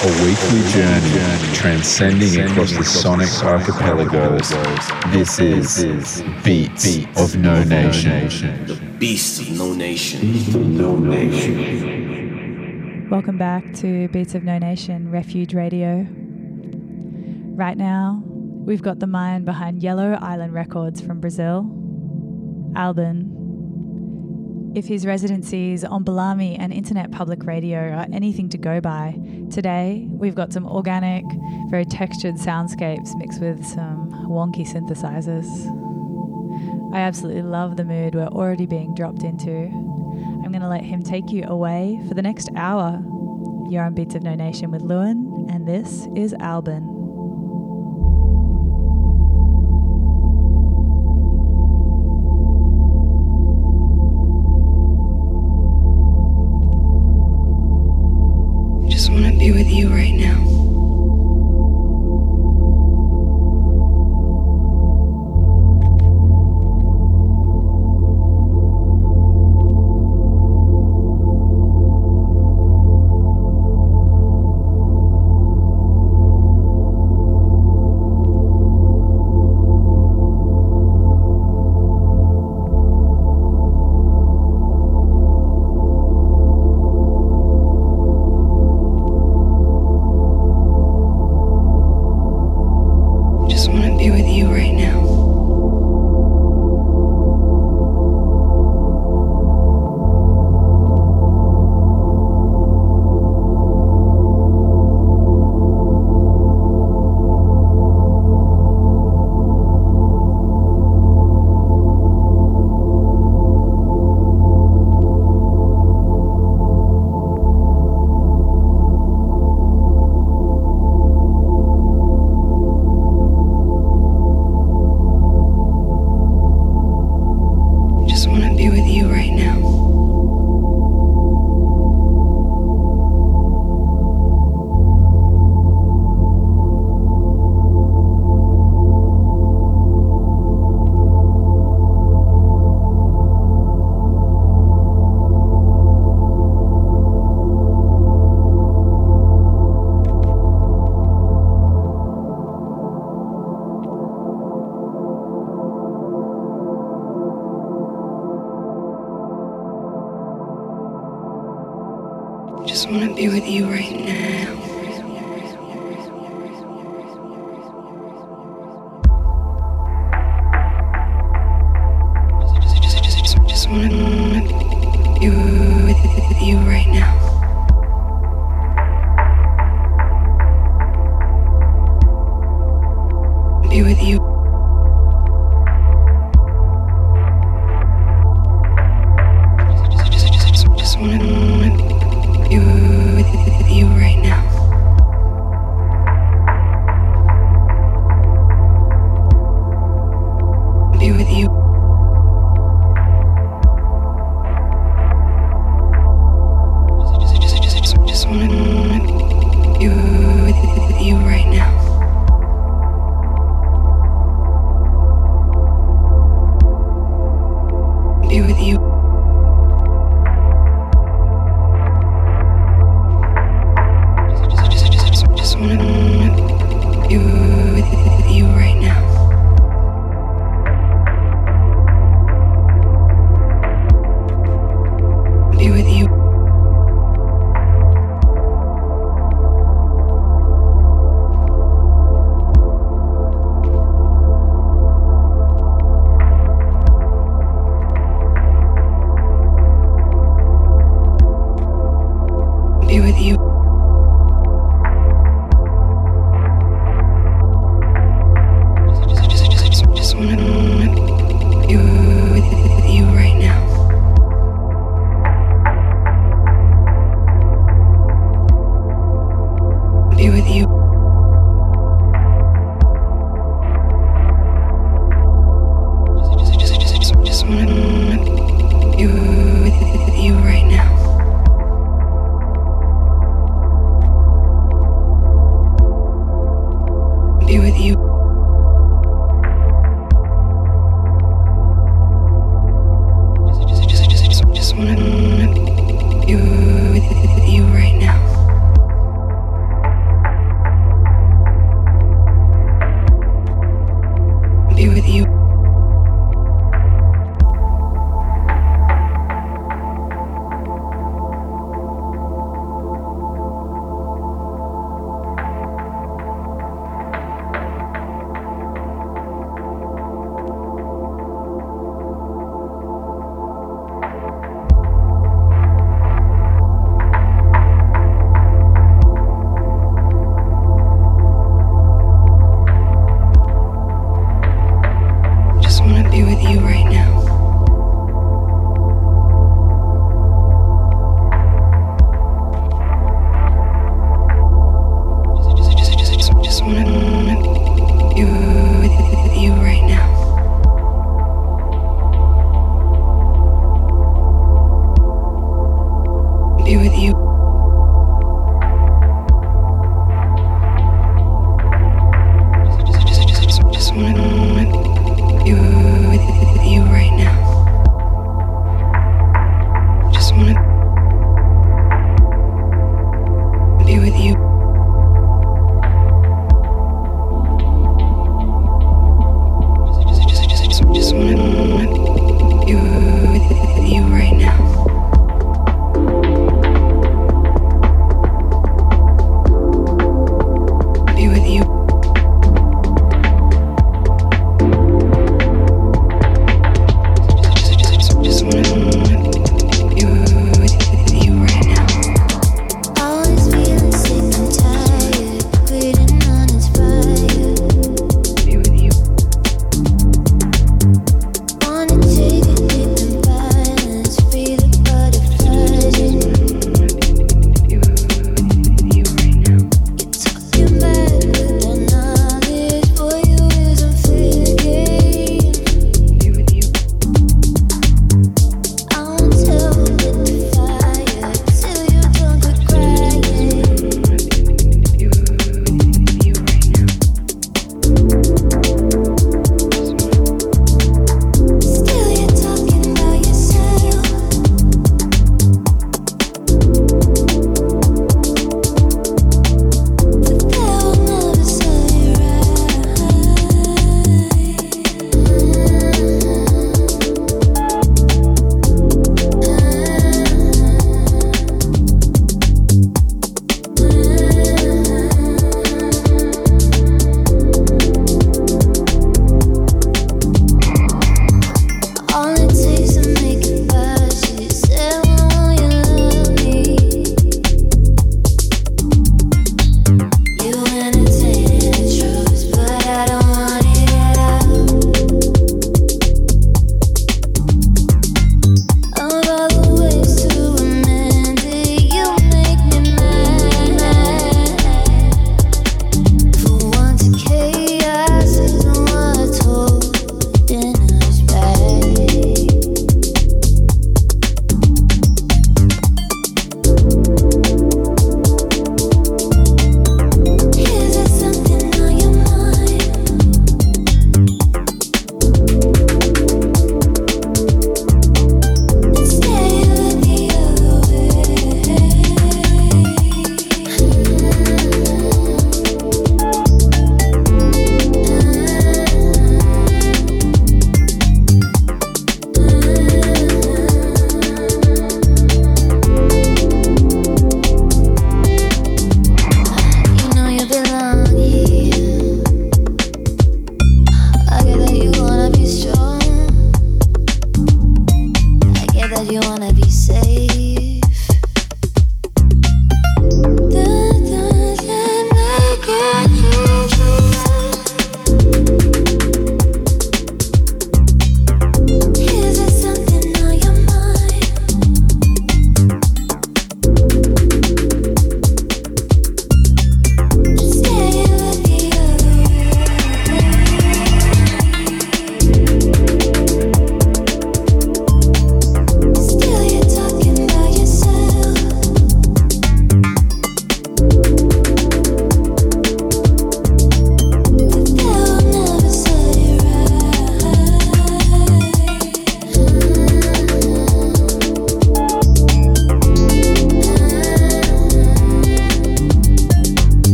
A 0.00 0.06
weekly 0.22 0.62
journey 0.70 1.54
transcending 1.54 2.40
across 2.48 2.70
the 2.70 2.84
sonic 2.84 3.28
archipelagos. 3.42 4.48
This 5.10 5.40
is 5.40 6.22
Beats 6.44 6.98
of 7.16 7.36
No 7.36 7.64
Nation. 7.64 8.28
The 8.66 8.76
Beast 9.00 9.40
of 9.40 9.58
No 9.58 9.74
Nation. 9.74 10.76
No 10.78 10.96
Nation. 10.96 12.28
Welcome 13.10 13.38
back 13.38 13.74
to 13.78 14.06
Beats 14.08 14.36
of 14.36 14.44
No 14.44 14.58
Nation 14.58 15.10
Refuge 15.10 15.52
Radio. 15.52 16.06
Right 17.56 17.76
now, 17.76 18.22
we've 18.24 18.82
got 18.82 19.00
the 19.00 19.08
mind 19.08 19.46
behind 19.46 19.82
Yellow 19.82 20.12
Island 20.12 20.54
Records 20.54 21.00
from 21.00 21.18
Brazil, 21.18 21.68
Alban 22.76 23.37
if 24.78 24.86
his 24.86 25.04
residencies 25.04 25.82
on 25.82 26.04
Balamii 26.04 26.56
and 26.56 26.72
internet 26.72 27.10
public 27.10 27.44
radio 27.44 27.80
are 27.80 28.06
anything 28.12 28.48
to 28.50 28.56
go 28.56 28.80
by, 28.80 29.18
today 29.50 30.06
we've 30.08 30.36
got 30.36 30.52
some 30.52 30.64
organic, 30.66 31.24
very 31.68 31.84
textured 31.84 32.36
soundscapes 32.36 33.16
mixed 33.16 33.40
with 33.40 33.66
some 33.66 34.12
wonky 34.28 34.64
synthesizers. 34.64 35.48
I 36.94 37.00
absolutely 37.00 37.42
love 37.42 37.76
the 37.76 37.84
mood 37.84 38.14
we're 38.14 38.28
already 38.28 38.66
being 38.66 38.94
dropped 38.94 39.24
into. 39.24 39.50
I'm 39.50 40.52
going 40.52 40.60
to 40.60 40.68
let 40.68 40.84
him 40.84 41.02
take 41.02 41.32
you 41.32 41.42
away 41.48 42.00
for 42.06 42.14
the 42.14 42.22
next 42.22 42.48
hour. 42.54 43.02
You're 43.68 43.82
on 43.82 43.94
Beats 43.94 44.14
of 44.14 44.22
No 44.22 44.36
Nation 44.36 44.70
with 44.70 44.82
Lewin, 44.82 45.48
and 45.50 45.66
this 45.66 46.06
is 46.14 46.34
Alban. 46.38 46.97
Be 59.38 59.52
with 59.52 59.70
you 59.70 59.88
right 59.88 60.14
now. 60.14 60.67